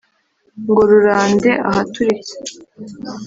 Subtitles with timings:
[0.69, 2.35] Ngo rurande ahaturitse